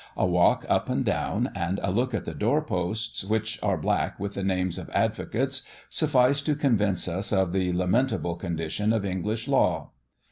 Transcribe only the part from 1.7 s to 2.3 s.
a look at